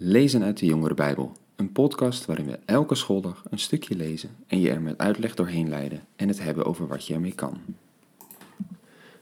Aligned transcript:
Lezen 0.00 0.42
uit 0.42 0.58
de 0.58 0.66
Jongere 0.66 0.94
Bijbel, 0.94 1.32
een 1.56 1.72
podcast 1.72 2.24
waarin 2.24 2.46
we 2.46 2.58
elke 2.64 2.94
schooldag 2.94 3.44
een 3.50 3.58
stukje 3.58 3.96
lezen 3.96 4.30
en 4.46 4.60
je 4.60 4.70
er 4.70 4.80
met 4.80 4.98
uitleg 4.98 5.34
doorheen 5.34 5.68
leiden 5.68 6.04
en 6.16 6.28
het 6.28 6.42
hebben 6.42 6.64
over 6.64 6.86
wat 6.86 7.06
je 7.06 7.14
ermee 7.14 7.32
kan. 7.32 7.60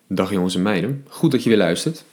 Dag 0.07 0.31
jongens 0.31 0.55
en 0.55 0.63
meiden, 0.63 1.05
goed 1.09 1.31
dat 1.31 1.43
je 1.43 1.49
weer 1.49 1.59
luistert. 1.59 2.05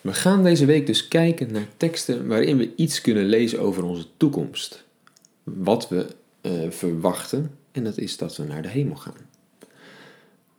We 0.00 0.12
gaan 0.12 0.42
deze 0.42 0.64
week 0.64 0.86
dus 0.86 1.08
kijken 1.08 1.52
naar 1.52 1.68
teksten 1.76 2.26
waarin 2.26 2.56
we 2.56 2.74
iets 2.76 3.00
kunnen 3.00 3.24
lezen 3.24 3.60
over 3.60 3.84
onze 3.84 4.06
toekomst. 4.16 4.84
Wat 5.42 5.88
we 5.88 6.06
eh, 6.40 6.70
verwachten 6.70 7.50
en 7.72 7.84
dat 7.84 7.98
is 7.98 8.16
dat 8.16 8.36
we 8.36 8.44
naar 8.44 8.62
de 8.62 8.68
hemel 8.68 8.96
gaan. 8.96 9.28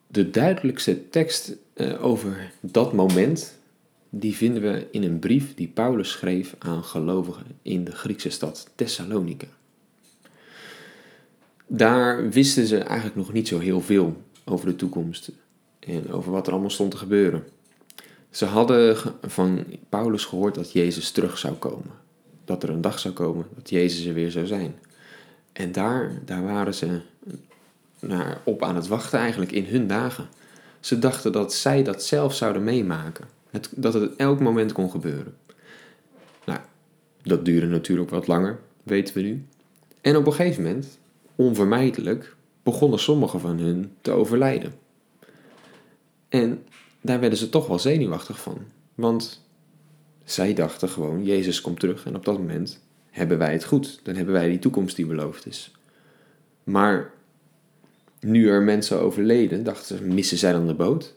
De 0.08 0.30
duidelijkste 0.30 1.10
tekst 1.10 1.55
uh, 1.76 2.05
over 2.05 2.52
dat 2.60 2.94
moment 2.94 3.62
die 4.16 4.36
vinden 4.36 4.61
we 4.61 4.88
in 4.91 5.04
een 5.04 5.20
brief 5.20 5.54
die 5.55 5.68
Paulus 5.68 6.09
schreef 6.09 6.55
aan 6.59 6.84
gelovigen 6.84 7.46
in 7.61 7.84
de 7.84 7.91
Griekse 7.91 8.29
stad 8.29 8.70
Thessalonica. 8.75 9.47
Daar 11.68 12.29
wisten 12.29 12.65
ze 12.65 12.78
eigenlijk 12.78 13.15
nog 13.15 13.33
niet 13.33 13.47
zo 13.47 13.60
heel 13.60 13.82
veel 13.82 14.21
over 14.46 14.65
de 14.65 14.75
toekomst 14.75 15.32
en 15.79 16.11
over 16.11 16.32
wat 16.32 16.46
er 16.47 16.52
allemaal 16.52 16.69
stond 16.69 16.91
te 16.91 16.97
gebeuren. 16.97 17.43
Ze 18.29 18.46
hadden 18.46 18.97
van 19.21 19.65
Paulus 19.89 20.25
gehoord 20.25 20.55
dat 20.55 20.71
Jezus 20.71 21.11
terug 21.11 21.38
zou 21.38 21.54
komen. 21.54 21.91
Dat 22.46 22.64
er 22.64 22.69
een 22.69 22.82
dag 22.82 23.00
zou 23.00 23.14
komen 23.14 23.46
dat 23.55 23.69
Jezus 23.69 24.05
er 24.05 24.14
weer 24.14 24.32
zou 24.32 24.46
zijn. 24.46 24.75
En 25.54 25.71
daar, 25.71 26.21
daar 26.25 26.43
waren 26.43 26.74
ze 26.74 27.00
naar, 28.00 28.41
op 28.43 28.64
aan 28.64 28.75
het 28.75 28.88
wachten 28.88 29.19
eigenlijk 29.19 29.52
in 29.52 29.66
hun 29.66 29.88
dagen. 29.88 30.27
Ze 30.80 31.00
dachten 31.00 31.32
dat 31.32 31.54
zij 31.54 31.83
dat 31.83 32.03
zelf 32.03 32.36
zouden 32.36 32.64
meemaken. 32.64 33.41
Dat 33.75 33.94
het 33.94 34.16
elk 34.16 34.39
moment 34.39 34.72
kon 34.72 34.92
gebeuren. 34.92 35.36
Nou, 36.45 36.59
dat 37.23 37.45
duurde 37.45 37.67
natuurlijk 37.67 38.09
wat 38.09 38.28
langer, 38.28 38.59
weten 38.84 39.16
we 39.16 39.22
nu. 39.22 39.45
En 40.02 40.16
op 40.16 40.25
een 40.25 40.34
gegeven 40.34 40.64
moment, 40.64 41.00
onvermijdelijk, 41.36 42.36
begonnen 42.64 43.00
sommigen 43.00 43.39
van 43.39 43.58
hun 43.58 43.92
te 44.02 44.11
overlijden. 44.11 44.73
En 46.30 46.66
daar 47.02 47.19
werden 47.19 47.38
ze 47.38 47.50
toch 47.50 47.67
wel 47.67 47.80
zenuwachtig 47.80 48.42
van. 48.42 48.58
Want 48.95 49.45
zij 50.23 50.53
dachten 50.53 50.89
gewoon, 50.89 51.23
Jezus 51.23 51.61
komt 51.61 51.80
terug 51.80 52.05
en 52.05 52.16
op 52.16 52.25
dat 52.25 52.38
moment 52.38 52.81
hebben 53.09 53.38
wij 53.38 53.52
het 53.52 53.66
goed. 53.66 53.99
Dan 54.03 54.16
hebben 54.16 54.33
wij 54.33 54.49
die 54.49 54.59
toekomst 54.59 54.95
die 54.95 55.05
beloofd 55.05 55.45
is. 55.45 55.72
Maar 56.64 57.11
nu 58.20 58.49
er 58.49 58.61
mensen 58.61 58.99
overleden, 58.99 59.64
dachten 59.64 59.97
ze, 59.97 60.03
missen 60.03 60.38
zij 60.38 60.52
dan 60.52 60.67
de 60.67 60.73
boot? 60.73 61.16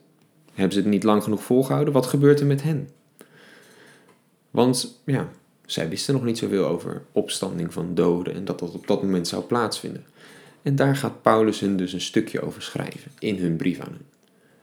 Hebben 0.57 0.75
ze 0.75 0.81
het 0.81 0.89
niet 0.89 1.03
lang 1.03 1.23
genoeg 1.23 1.43
volgehouden? 1.43 1.93
Wat 1.93 2.07
gebeurt 2.07 2.41
er 2.41 2.47
met 2.47 2.63
hen? 2.63 2.89
Want 4.51 5.01
ja, 5.05 5.31
zij 5.67 5.89
wisten 5.89 6.15
nog 6.15 6.25
niet 6.25 6.39
zoveel 6.39 6.67
over 6.67 7.03
opstanding 7.13 7.73
van 7.73 7.95
doden 7.95 8.35
en 8.35 8.45
dat 8.45 8.59
dat 8.59 8.75
op 8.75 8.87
dat 8.87 9.03
moment 9.03 9.29
zou 9.29 9.45
plaatsvinden. 9.45 10.05
En 10.63 10.77
daar 10.77 10.97
gaat 10.97 11.23
Paulus 11.23 11.61
hun 11.61 11.77
dus 11.77 11.93
een 11.93 12.01
stukje 12.01 12.41
over 12.41 12.63
schrijven 12.63 13.13
in 13.19 13.37
hun 13.37 13.57
brief 13.57 13.81
aan 13.81 13.93
hen. 13.93 14.07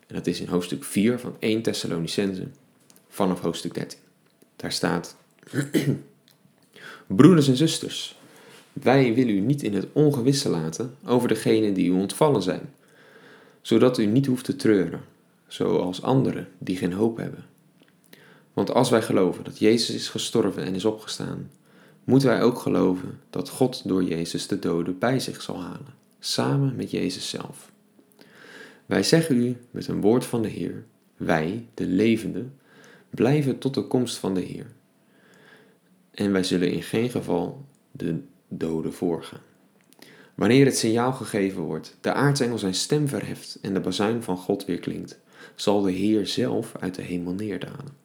En 0.08 0.16
dat 0.16 0.28
is 0.28 0.42
in 0.42 0.48
hoofdstuk 0.48 0.84
4 0.84 1.20
van 1.20 1.36
1 1.40 1.62
Thessalonicense 1.62 2.48
vanaf 3.10 3.40
hoofdstuk 3.40 3.74
13. 3.74 4.00
Daar 4.56 4.72
staat: 4.72 5.16
Broeders 7.08 7.48
en 7.48 7.58
zusters, 7.58 8.18
wij 8.74 9.14
willen 9.14 9.36
u 9.36 9.40
niet 9.40 9.64
in 9.64 9.74
het 9.74 9.88
ongewisse 9.92 10.50
laten 10.50 10.96
over 11.06 11.28
degenen 11.28 11.74
die 11.74 11.90
u 11.90 11.92
ontvallen 11.92 12.42
zijn, 12.42 12.74
zodat 13.62 13.98
u 13.98 14.06
niet 14.06 14.26
hoeft 14.26 14.46
te 14.46 14.56
treuren 14.56 15.12
zoals 15.54 16.02
anderen 16.02 16.48
die 16.58 16.78
geen 16.78 16.94
hoop 16.94 17.18
hebben. 17.18 17.46
Want 18.54 18.74
als 18.74 18.90
wij 18.90 19.02
geloven 19.02 19.44
dat 19.44 19.60
Jezus 19.60 19.96
is 19.96 20.10
gestorven 20.10 20.64
en 20.64 20.76
is 20.76 20.86
opgestaan, 20.86 21.52
moeten 22.04 22.30
wij 22.30 22.42
ook 22.42 22.60
geloven 22.60 23.20
dat 23.30 23.50
God 23.50 23.88
door 23.88 24.04
Jezus 24.04 24.48
de 24.48 24.60
doden 24.60 24.98
bij 25.00 25.20
zich 25.20 25.42
zal 25.42 25.62
halen, 25.62 25.94
samen 26.20 26.76
met 26.76 26.92
Jezus 26.92 27.30
zelf. 27.30 27.72
Wij 28.86 29.04
zeggen 29.04 29.36
u 29.36 29.58
met 29.72 29.88
een 29.88 30.02
woord 30.02 30.26
van 30.26 30.42
de 30.42 30.48
Heer, 30.48 30.86
wij, 31.18 31.68
de 31.74 31.86
levenden, 31.86 32.58
blijven 33.10 33.58
tot 33.58 33.74
de 33.74 33.88
komst 33.88 34.18
van 34.18 34.34
de 34.34 34.42
Heer. 34.42 34.68
En 36.12 36.32
wij 36.32 36.44
zullen 36.44 36.72
in 36.72 36.84
geen 36.84 37.10
geval 37.10 37.66
de 37.92 38.20
doden 38.48 38.94
voorgaan. 38.94 39.53
Wanneer 40.36 40.66
het 40.66 40.78
signaal 40.78 41.12
gegeven 41.12 41.62
wordt, 41.62 41.98
de 42.02 42.14
aartsengel 42.14 42.58
zijn 42.58 42.74
stem 42.74 43.08
verheft 43.08 43.60
en 43.62 43.74
de 43.74 43.80
bazuin 43.80 44.24
van 44.24 44.38
God 44.38 44.66
weer 44.66 44.80
klinkt, 44.80 45.20
zal 45.56 45.82
de 45.82 45.92
Heer 45.92 46.28
zelf 46.28 46.76
uit 46.80 46.96
de 46.96 47.02
hemel 47.02 47.34
neerdalen. 47.34 47.98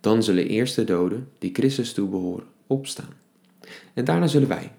Dan 0.00 0.22
zullen 0.22 0.48
eerst 0.48 0.76
de 0.76 0.84
doden, 0.84 1.28
die 1.38 1.54
Christus 1.54 1.92
toebehoren, 1.92 2.46
opstaan. 2.66 3.12
En 3.94 4.04
daarna 4.04 4.26
zullen 4.26 4.48
wij, 4.48 4.72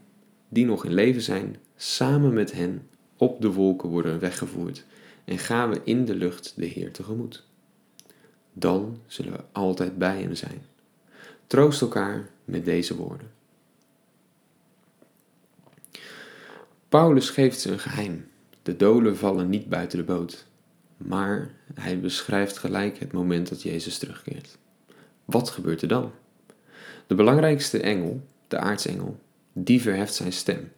die 0.50 0.66
nog 0.66 0.86
in 0.86 0.94
leven 0.94 1.22
zijn, 1.22 1.56
samen 1.76 2.34
met 2.34 2.52
hen 2.52 2.88
op 3.18 3.42
de 3.42 3.52
wolken 3.52 3.90
worden 3.90 4.20
weggevoerd 4.20 4.86
en 5.26 5.38
gaan 5.38 5.70
we 5.70 5.82
in 5.84 6.06
de 6.06 6.16
lucht 6.16 6.54
de 6.56 6.66
Heer 6.66 6.92
tegemoet. 6.92 7.44
Dan 8.54 9.00
zullen 9.08 9.32
we 9.32 9.44
altijd 9.52 9.98
bij 9.98 10.22
Hem 10.22 10.36
zijn. 10.36 10.62
Troost 11.48 11.82
elkaar 11.82 12.30
met 12.46 12.66
deze 12.66 12.96
woorden. 12.96 13.32
Paulus 16.90 17.30
geeft 17.30 17.60
ze 17.60 17.72
een 17.72 17.80
geheim. 17.80 18.28
De 18.62 18.76
doden 18.76 19.18
vallen 19.18 19.50
niet 19.50 19.70
buiten 19.70 19.98
de 19.98 20.04
boot 20.04 20.46
maar 20.98 21.52
hij 21.74 22.00
beschrijft 22.00 22.58
gelijk 22.58 22.98
het 22.98 23.12
moment 23.12 23.50
dat 23.50 23.62
Jezus 23.62 23.98
terugkeert. 23.98 24.58
Wat 25.26 25.50
gebeurt 25.50 25.82
er 25.82 25.88
dan? 25.88 26.12
De 27.08 27.16
belangrijkste 27.16 27.80
engel, 27.80 28.22
de 28.48 28.58
aartsengel, 28.58 29.20
die 29.54 29.82
verheft 29.82 30.14
zijn 30.14 30.34
stem. 30.34 30.72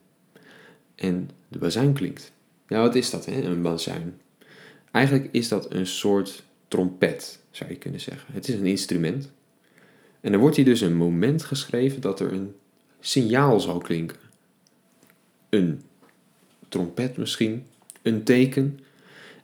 En 0.96 1.30
de 1.48 1.58
bazuin 1.58 1.94
klinkt. 1.94 2.32
Ja, 2.68 2.82
wat 2.82 2.96
is 2.96 3.10
dat, 3.10 3.26
hè? 3.26 3.42
een 3.42 3.62
bazuin? 3.62 4.22
Eigenlijk 4.92 5.30
is 5.32 5.48
dat 5.48 5.74
een 5.74 5.88
soort 5.88 6.44
trompet, 6.68 7.40
zou 7.52 7.70
je 7.70 7.78
kunnen 7.78 8.00
zeggen. 8.00 8.34
Het 8.34 8.48
is 8.48 8.56
een 8.56 8.66
instrument. 8.66 9.32
En 10.22 10.34
er 10.34 10.40
wordt 10.40 10.56
hier 10.56 10.66
dus 10.66 10.82
een 10.82 10.96
moment 10.96 11.44
geschreven 11.44 12.02
dat 12.02 12.20
er 12.20 12.34
een 12.34 12.56
signaal 13.00 13.60
zal 13.60 13.78
klinken. 13.78 14.18
Een 15.50 15.82
trompet 16.70 17.18
misschien, 17.18 17.66
een 18.02 18.24
teken, 18.24 18.80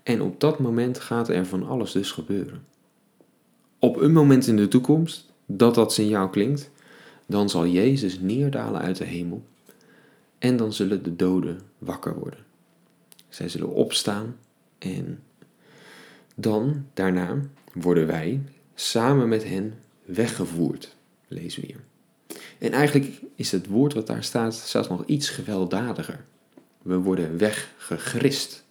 en 0.03 0.21
op 0.21 0.39
dat 0.39 0.59
moment 0.59 0.99
gaat 0.99 1.29
er 1.29 1.45
van 1.45 1.67
alles 1.67 1.91
dus 1.91 2.11
gebeuren. 2.11 2.65
Op 3.79 4.01
een 4.01 4.11
moment 4.11 4.47
in 4.47 4.55
de 4.55 4.67
toekomst 4.67 5.31
dat 5.45 5.75
dat 5.75 5.93
signaal 5.93 6.29
klinkt, 6.29 6.71
dan 7.25 7.49
zal 7.49 7.67
Jezus 7.67 8.19
neerdalen 8.19 8.81
uit 8.81 8.97
de 8.97 9.05
hemel 9.05 9.43
en 10.39 10.57
dan 10.57 10.73
zullen 10.73 11.03
de 11.03 11.15
doden 11.15 11.61
wakker 11.77 12.19
worden. 12.19 12.39
Zij 13.29 13.49
zullen 13.49 13.69
opstaan 13.69 14.35
en 14.77 15.23
dan, 16.35 16.85
daarna, 16.93 17.39
worden 17.73 18.07
wij 18.07 18.41
samen 18.75 19.29
met 19.29 19.43
hen 19.43 19.73
weggevoerd, 20.05 20.95
lezen 21.27 21.61
we 21.61 21.67
hier. 21.67 21.83
En 22.59 22.71
eigenlijk 22.71 23.21
is 23.35 23.51
het 23.51 23.67
woord 23.67 23.93
wat 23.93 24.07
daar 24.07 24.23
staat 24.23 24.55
zelfs 24.55 24.89
nog 24.89 25.05
iets 25.05 25.29
gewelddadiger. 25.29 26.25
We 26.83 26.97
worden 26.97 27.37
weggegrist. 27.37 28.63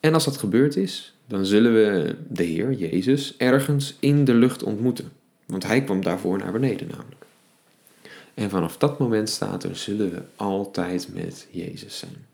En 0.00 0.14
als 0.14 0.24
dat 0.24 0.36
gebeurd 0.36 0.76
is, 0.76 1.14
dan 1.26 1.46
zullen 1.46 1.74
we 1.74 2.16
de 2.28 2.42
Heer, 2.42 2.72
Jezus, 2.72 3.36
ergens 3.36 3.96
in 4.00 4.24
de 4.24 4.34
lucht 4.34 4.62
ontmoeten. 4.62 5.12
Want 5.46 5.62
Hij 5.62 5.84
kwam 5.84 6.02
daarvoor 6.02 6.38
naar 6.38 6.52
beneden 6.52 6.88
namelijk. 6.88 7.26
En 8.34 8.50
vanaf 8.50 8.76
dat 8.76 8.98
moment 8.98 9.28
staat 9.28 9.64
er, 9.64 9.76
zullen 9.76 10.10
we 10.10 10.22
altijd 10.36 11.08
met 11.12 11.46
Jezus 11.50 11.98
zijn. 11.98 12.26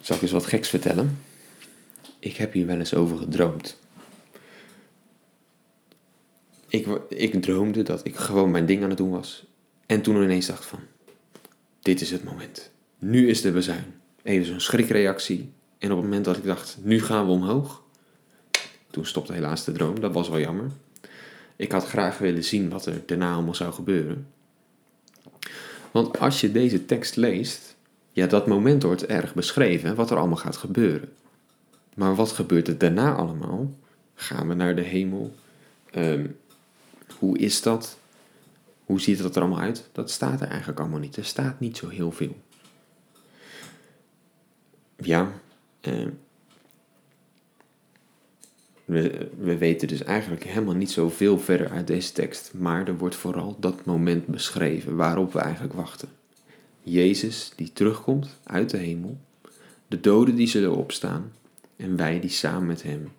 Zal 0.00 0.16
ik 0.16 0.22
eens 0.22 0.30
wat 0.30 0.46
geks 0.46 0.68
vertellen? 0.68 1.18
Ik 2.18 2.36
heb 2.36 2.52
hier 2.52 2.66
wel 2.66 2.78
eens 2.78 2.94
over 2.94 3.18
gedroomd. 3.18 3.78
Ik, 6.68 6.86
ik 7.08 7.42
droomde 7.42 7.82
dat 7.82 8.04
ik 8.04 8.16
gewoon 8.16 8.50
mijn 8.50 8.66
ding 8.66 8.82
aan 8.82 8.88
het 8.88 8.98
doen 8.98 9.10
was. 9.10 9.46
En 9.86 10.02
toen 10.02 10.22
ineens 10.22 10.46
dacht 10.46 10.64
van, 10.64 10.80
dit 11.80 12.00
is 12.00 12.10
het 12.10 12.24
moment. 12.24 12.70
Nu 12.98 13.28
is 13.28 13.40
de 13.40 13.52
bezuin 13.52 13.94
even 14.26 14.46
zo'n 14.46 14.60
schrikreactie. 14.60 15.52
En 15.78 15.90
op 15.90 15.96
het 15.96 16.06
moment 16.06 16.24
dat 16.24 16.36
ik 16.36 16.44
dacht, 16.44 16.78
nu 16.82 17.02
gaan 17.02 17.26
we 17.26 17.32
omhoog, 17.32 17.82
toen 18.90 19.06
stopte 19.06 19.32
helaas 19.32 19.64
de 19.64 19.72
droom. 19.72 20.00
Dat 20.00 20.12
was 20.12 20.28
wel 20.28 20.40
jammer. 20.40 20.70
Ik 21.56 21.72
had 21.72 21.86
graag 21.86 22.18
willen 22.18 22.44
zien 22.44 22.70
wat 22.70 22.86
er 22.86 23.02
daarna 23.06 23.32
allemaal 23.32 23.54
zou 23.54 23.72
gebeuren. 23.72 24.26
Want 25.90 26.18
als 26.18 26.40
je 26.40 26.52
deze 26.52 26.84
tekst 26.84 27.16
leest, 27.16 27.76
ja, 28.12 28.26
dat 28.26 28.46
moment 28.46 28.82
wordt 28.82 29.06
erg 29.06 29.34
beschreven, 29.34 29.94
wat 29.94 30.10
er 30.10 30.16
allemaal 30.16 30.36
gaat 30.36 30.56
gebeuren. 30.56 31.08
Maar 31.94 32.14
wat 32.14 32.32
gebeurt 32.32 32.68
er 32.68 32.78
daarna 32.78 33.14
allemaal? 33.14 33.74
Gaan 34.14 34.48
we 34.48 34.54
naar 34.54 34.76
de 34.76 34.82
hemel? 34.82 35.34
Ehm, 35.90 36.26
hoe 37.18 37.38
is 37.38 37.62
dat? 37.62 37.98
Hoe 38.86 39.00
ziet 39.00 39.18
het 39.18 39.36
er 39.36 39.42
allemaal 39.42 39.60
uit? 39.60 39.88
Dat 39.92 40.10
staat 40.10 40.40
er 40.40 40.48
eigenlijk 40.48 40.80
allemaal 40.80 40.98
niet. 40.98 41.16
Er 41.16 41.24
staat 41.24 41.60
niet 41.60 41.76
zo 41.76 41.88
heel 41.88 42.12
veel 42.12 42.36
ja, 44.96 45.32
eh, 45.80 46.06
We, 48.84 49.30
we 49.38 49.58
weten 49.58 49.88
dus 49.88 50.02
eigenlijk 50.02 50.44
helemaal 50.44 50.74
niet 50.74 50.90
zoveel 50.90 51.38
verder 51.38 51.70
uit 51.70 51.86
deze 51.86 52.12
tekst, 52.12 52.54
maar 52.54 52.88
er 52.88 52.98
wordt 52.98 53.14
vooral 53.14 53.56
dat 53.60 53.84
moment 53.84 54.26
beschreven 54.26 54.96
waarop 54.96 55.32
we 55.32 55.38
eigenlijk 55.38 55.74
wachten. 55.74 56.08
Jezus 56.82 57.52
die 57.56 57.72
terugkomt 57.72 58.28
uit 58.44 58.70
de 58.70 58.76
hemel, 58.76 59.18
de 59.86 60.00
doden 60.00 60.34
die 60.34 60.46
zullen 60.46 60.76
opstaan 60.76 61.32
en 61.76 61.96
wij 61.96 62.20
die 62.20 62.30
samen 62.30 62.66
met 62.66 62.82
hem 62.82 63.12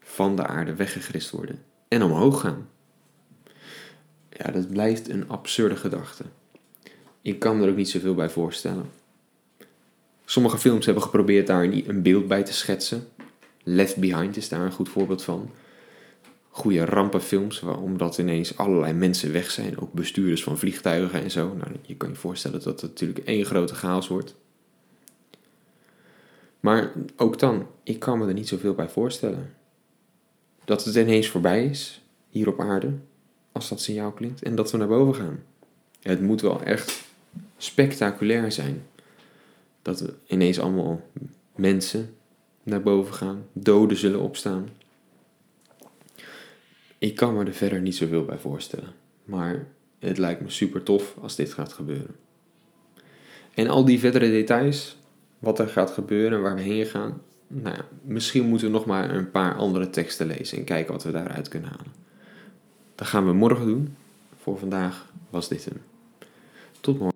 van 0.00 0.36
de 0.36 0.46
aarde 0.46 0.74
weggegrist 0.74 1.30
worden 1.30 1.62
en 1.88 2.02
omhoog 2.02 2.40
gaan. 2.40 2.68
Ja, 4.32 4.50
dat 4.50 4.68
blijft 4.68 5.08
een 5.08 5.28
absurde 5.28 5.76
gedachte. 5.76 6.24
Ik 7.22 7.38
kan 7.38 7.62
er 7.62 7.68
ook 7.68 7.76
niet 7.76 7.90
zoveel 7.90 8.14
bij 8.14 8.30
voorstellen. 8.30 8.90
Sommige 10.24 10.58
films 10.58 10.84
hebben 10.84 11.02
geprobeerd 11.02 11.46
daar 11.46 11.64
een 11.64 12.02
beeld 12.02 12.28
bij 12.28 12.42
te 12.42 12.52
schetsen. 12.52 13.08
Left 13.62 13.96
Behind 13.96 14.36
is 14.36 14.48
daar 14.48 14.60
een 14.60 14.72
goed 14.72 14.88
voorbeeld 14.88 15.22
van. 15.22 15.50
Goede 16.48 16.84
rampenfilms, 16.84 17.62
omdat 17.62 18.18
ineens 18.18 18.56
allerlei 18.56 18.92
mensen 18.92 19.32
weg 19.32 19.50
zijn, 19.50 19.78
ook 19.78 19.92
bestuurders 19.92 20.42
van 20.42 20.58
vliegtuigen 20.58 21.22
en 21.22 21.30
zo. 21.30 21.54
Nou, 21.54 21.70
je 21.82 21.96
kan 21.96 22.08
je 22.08 22.14
voorstellen 22.14 22.62
dat 22.62 22.80
het 22.80 22.90
natuurlijk 22.90 23.18
één 23.18 23.44
grote 23.44 23.74
chaos 23.74 24.08
wordt. 24.08 24.34
Maar 26.60 26.92
ook 27.16 27.38
dan, 27.38 27.66
ik 27.82 27.98
kan 27.98 28.18
me 28.18 28.26
er 28.26 28.34
niet 28.34 28.48
zoveel 28.48 28.74
bij 28.74 28.88
voorstellen. 28.88 29.54
Dat 30.64 30.84
het 30.84 30.94
ineens 30.94 31.28
voorbij 31.28 31.64
is, 31.64 32.02
hier 32.28 32.48
op 32.48 32.60
aarde, 32.60 32.92
als 33.52 33.68
dat 33.68 33.80
signaal 33.80 34.12
klinkt, 34.12 34.42
en 34.42 34.54
dat 34.54 34.70
we 34.70 34.76
naar 34.78 34.88
boven 34.88 35.14
gaan. 35.14 35.42
Het 36.00 36.20
moet 36.20 36.40
wel 36.40 36.62
echt 36.62 37.04
spectaculair 37.56 38.52
zijn. 38.52 38.82
Dat 39.82 40.00
we 40.00 40.14
ineens 40.26 40.60
allemaal 40.60 41.00
mensen 41.54 42.14
naar 42.62 42.82
boven 42.82 43.14
gaan, 43.14 43.46
doden 43.52 43.96
zullen 43.96 44.20
opstaan. 44.20 44.68
Ik 46.98 47.16
kan 47.16 47.34
me 47.34 47.44
er 47.44 47.52
verder 47.52 47.80
niet 47.80 47.96
zoveel 47.96 48.24
bij 48.24 48.38
voorstellen. 48.38 48.92
Maar 49.24 49.66
het 49.98 50.18
lijkt 50.18 50.40
me 50.40 50.50
super 50.50 50.82
tof 50.82 51.14
als 51.20 51.36
dit 51.36 51.52
gaat 51.52 51.72
gebeuren. 51.72 52.16
En 53.54 53.68
al 53.68 53.84
die 53.84 53.98
verdere 53.98 54.30
details, 54.30 54.96
wat 55.38 55.58
er 55.58 55.68
gaat 55.68 55.90
gebeuren, 55.90 56.42
waar 56.42 56.54
we 56.54 56.60
heen 56.60 56.86
gaan. 56.86 57.22
Nou 57.46 57.76
ja, 57.76 57.84
misschien 58.02 58.46
moeten 58.46 58.66
we 58.66 58.72
nog 58.72 58.86
maar 58.86 59.14
een 59.14 59.30
paar 59.30 59.54
andere 59.54 59.90
teksten 59.90 60.26
lezen 60.26 60.58
en 60.58 60.64
kijken 60.64 60.92
wat 60.92 61.02
we 61.02 61.10
daaruit 61.10 61.48
kunnen 61.48 61.70
halen. 61.70 62.01
Dat 63.02 63.10
gaan 63.10 63.26
we 63.26 63.32
morgen 63.32 63.66
doen. 63.66 63.96
Voor 64.42 64.58
vandaag 64.58 65.10
was 65.30 65.48
dit 65.48 65.64
hem. 65.64 65.82
Tot 66.80 66.98
morgen. 66.98 67.11